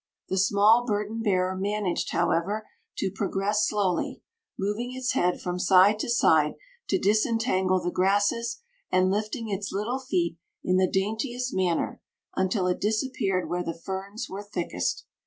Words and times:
The 0.29 0.37
small 0.39 0.83
burden 0.83 1.21
bearer 1.21 1.55
managed, 1.55 2.09
however, 2.09 2.67
to 2.97 3.11
progress 3.11 3.67
slowly, 3.67 4.23
moving 4.57 4.95
its 4.95 5.11
head 5.11 5.39
from 5.39 5.59
side 5.59 5.99
to 5.99 6.09
side 6.09 6.55
to 6.89 6.97
disentangle 6.97 7.79
the 7.83 7.91
grasses 7.91 8.61
and 8.91 9.11
lifting 9.11 9.49
its 9.49 9.71
little 9.71 9.99
feet 9.99 10.37
in 10.63 10.77
the 10.77 10.89
daintiest 10.89 11.53
manner, 11.53 12.01
until 12.35 12.65
it 12.65 12.81
disappeared 12.81 13.47
where 13.47 13.63
the 13.63 13.77
ferns 13.79 14.27
were 14.27 14.41
thickest. 14.41 15.05